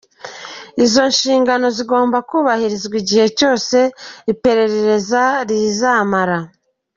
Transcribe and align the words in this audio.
Izo 0.83 1.01
nshingano 1.11 1.67
zigomba 1.77 2.17
kubahirizwa 2.29 2.95
igihe 3.01 3.25
cyose 3.39 3.77
iperereza 4.33 5.21
rizamara. 5.49 6.37